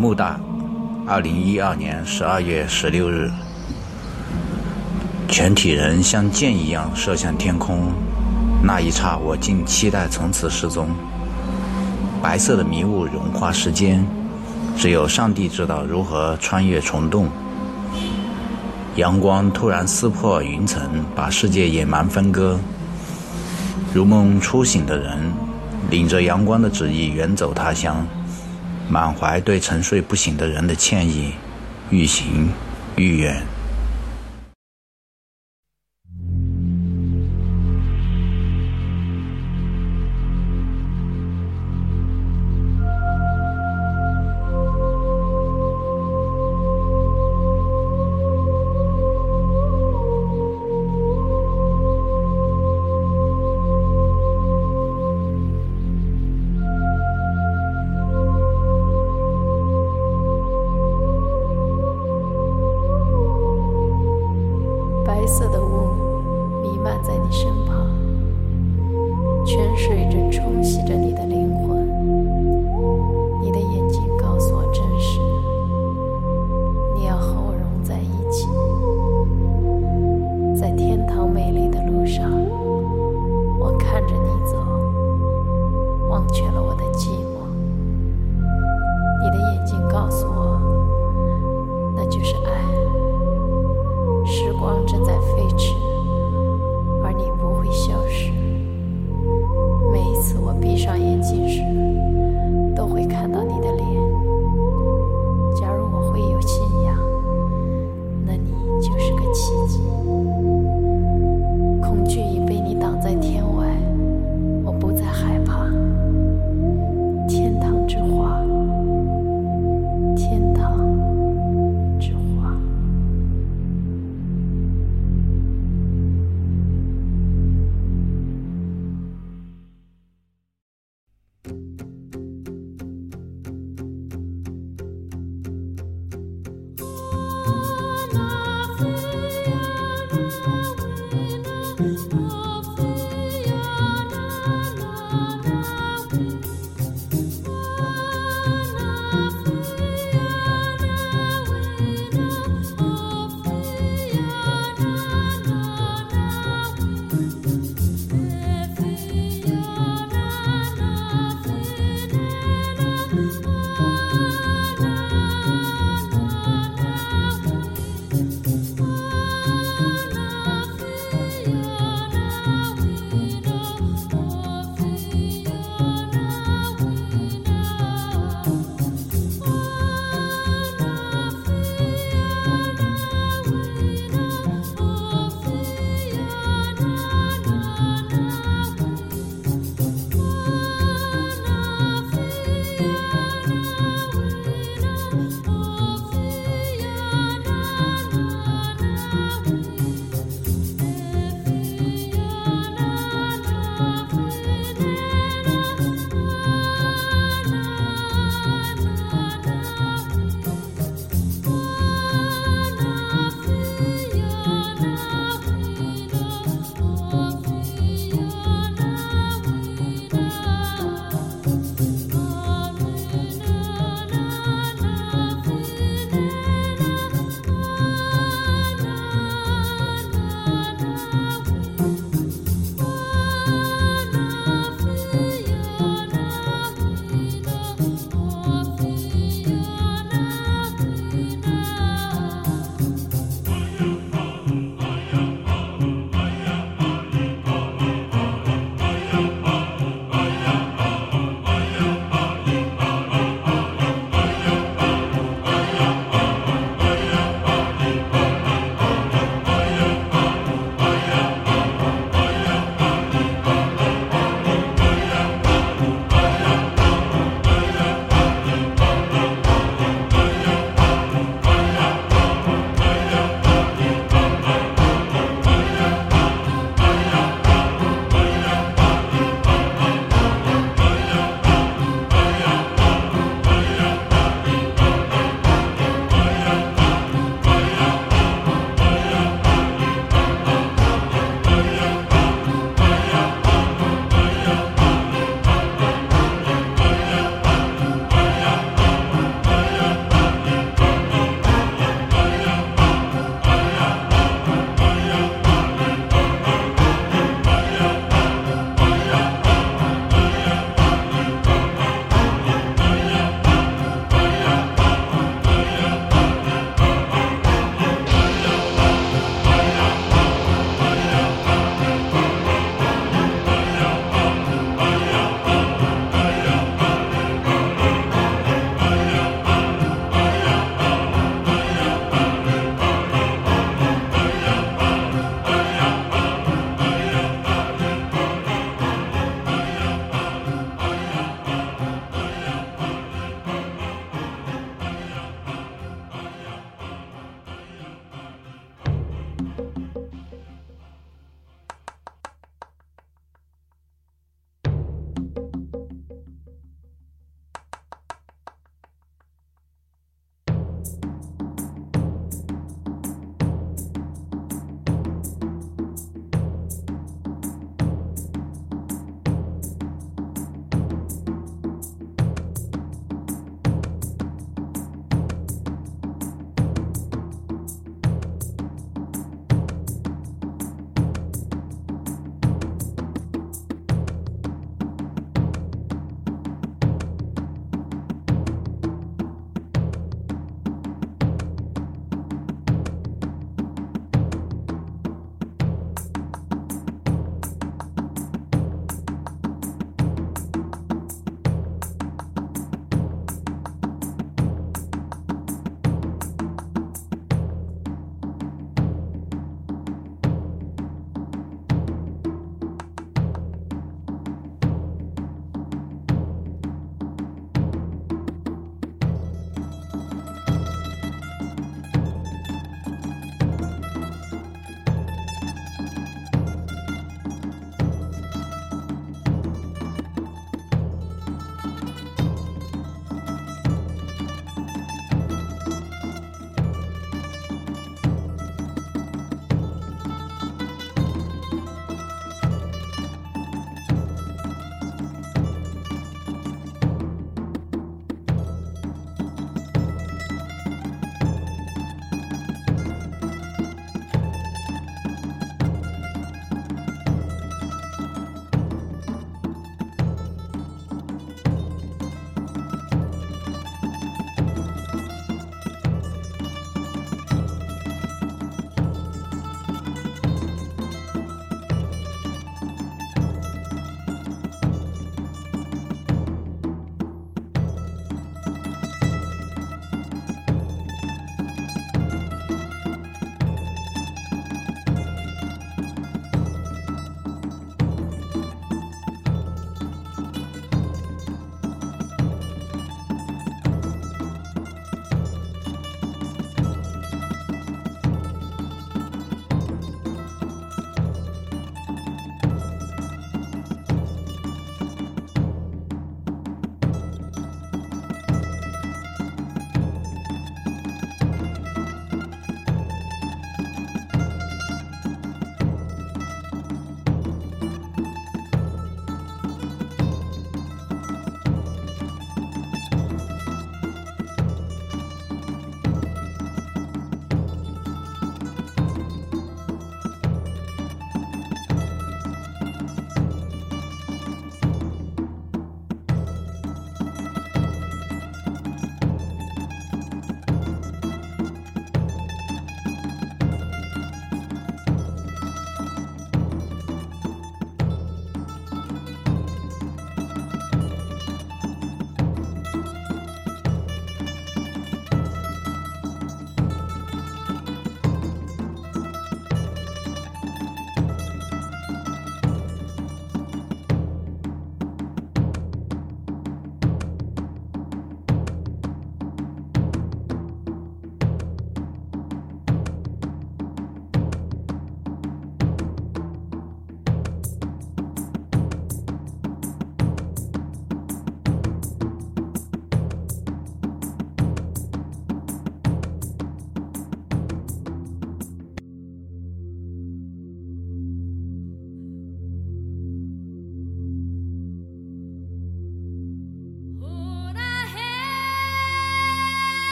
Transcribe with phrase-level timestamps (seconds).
[0.00, 0.40] 百慕大，
[1.06, 3.30] 二零一二年十二月十六日，
[5.28, 7.92] 全体人像箭一样射向天空，
[8.62, 10.88] 那一刹，我竟期待从此失踪。
[12.22, 14.02] 白色的迷雾融化时间，
[14.74, 17.28] 只有上帝知道如何穿越虫洞。
[18.96, 22.58] 阳光突然撕破云层，把世界野蛮分割。
[23.92, 25.18] 如梦初醒的人，
[25.90, 28.02] 领着阳光的旨意远走他乡。
[28.90, 31.32] 满怀对沉睡不醒的人的歉意，
[31.90, 32.52] 愈行
[32.96, 33.40] 愈远。
[65.30, 67.86] 色的雾弥漫在你身旁
[69.46, 71.39] 泉水正冲洗着你的脸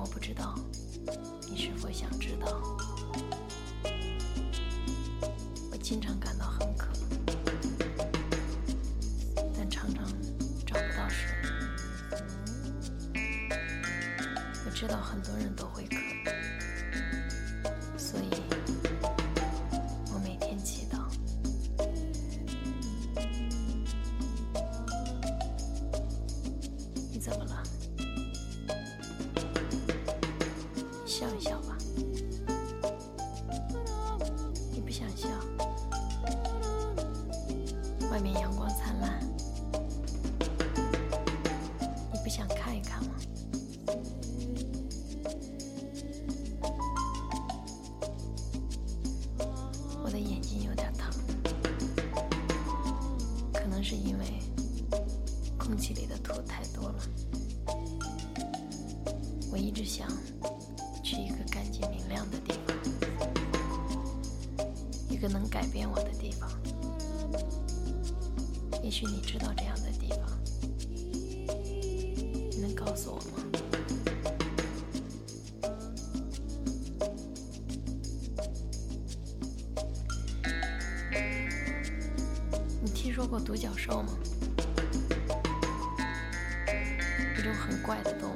[0.00, 0.54] 我不知道
[1.50, 2.46] 你是否想知道。
[5.70, 6.88] 我经常感到很渴，
[9.54, 10.06] 但常常
[10.66, 11.28] 找不到水。
[14.64, 15.96] 我知道很多人都会渴，
[38.10, 39.20] 外面阳光灿烂，
[42.12, 43.14] 你不想看一看吗？
[50.02, 51.08] 我的眼睛有点疼，
[53.54, 54.24] 可能是因为
[55.56, 56.98] 空气里的土太多了。
[59.52, 60.08] 我一直想
[61.04, 62.76] 去一个干净明亮的地方，
[65.08, 66.50] 一个能改变我的地方。
[68.90, 70.26] 也许你知道这样的地方，
[72.50, 73.24] 你能告诉我吗？
[82.82, 84.08] 你听说过独角兽吗？
[87.38, 88.34] 一种很怪的动物。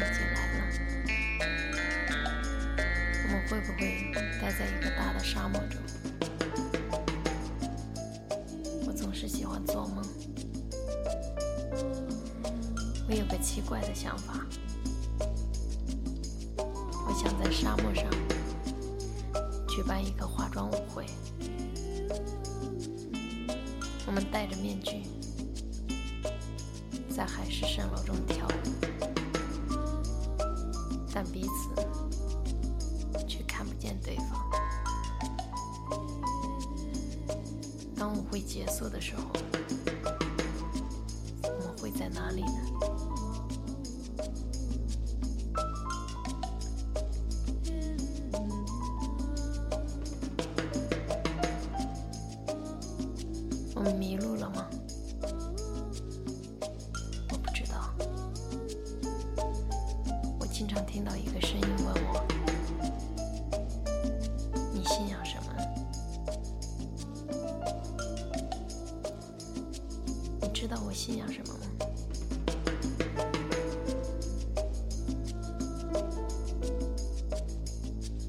[0.00, 0.60] 已经来了，
[3.24, 4.10] 我们会不会
[4.40, 5.78] 待在一个大的沙漠中？
[8.86, 10.02] 我总是喜欢做梦。
[13.08, 14.46] 我有个奇怪的想法，
[16.56, 18.04] 我想在沙漠上
[19.68, 21.04] 举办一个化妆舞会，
[24.06, 25.02] 我们戴着面具，
[27.14, 28.50] 在海市蜃楼中跳舞，
[31.22, 31.68] 但彼此
[33.28, 34.50] 却看不见对方。
[37.94, 39.24] 当舞会结束的时候，
[41.42, 43.19] 我们会在哪里呢？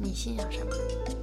[0.00, 1.17] 你信仰什么？